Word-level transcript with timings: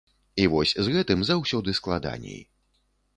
І 0.43 0.45
вось 0.53 0.71
з 0.87 0.95
гэтым 0.95 1.19
заўсёды 1.29 1.75
складаней. 1.81 2.41